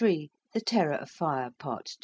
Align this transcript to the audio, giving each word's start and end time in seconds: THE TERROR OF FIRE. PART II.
THE 0.51 0.61
TERROR 0.65 0.93
OF 0.95 1.11
FIRE. 1.11 1.51
PART 1.59 1.89
II. 1.95 1.99